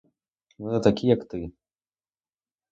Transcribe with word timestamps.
Вони 0.57 0.79
такі, 0.79 1.07
як 1.07 1.27
ти. 1.27 1.51